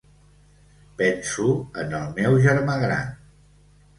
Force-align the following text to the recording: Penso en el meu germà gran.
Penso 1.01 1.51
en 1.83 1.93
el 1.99 2.09
meu 2.15 2.39
germà 2.47 2.79
gran. 2.87 3.15